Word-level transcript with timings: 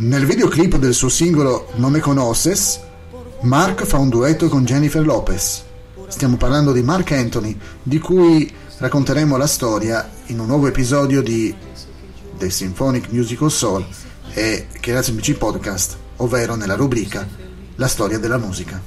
Nel 0.00 0.26
videoclip 0.26 0.76
del 0.76 0.94
suo 0.94 1.08
singolo 1.08 1.72
Non 1.74 1.90
me 1.90 1.98
conoces, 1.98 2.78
Mark 3.40 3.84
fa 3.84 3.98
un 3.98 4.08
duetto 4.08 4.48
con 4.48 4.64
Jennifer 4.64 5.04
Lopez. 5.04 5.64
Stiamo 6.06 6.36
parlando 6.36 6.70
di 6.70 6.84
Mark 6.84 7.10
Anthony, 7.10 7.58
di 7.82 7.98
cui 7.98 8.48
racconteremo 8.76 9.36
la 9.36 9.48
storia 9.48 10.08
in 10.26 10.38
un 10.38 10.46
nuovo 10.46 10.68
episodio 10.68 11.20
di 11.20 11.52
The 12.36 12.48
Symphonic 12.48 13.10
Musical 13.10 13.50
Soul 13.50 13.84
e 14.34 14.68
Chirazzi 14.78 15.10
MC 15.10 15.32
Podcast, 15.32 15.96
ovvero 16.18 16.54
nella 16.54 16.76
rubrica 16.76 17.26
La 17.74 17.88
storia 17.88 18.20
della 18.20 18.38
musica. 18.38 18.80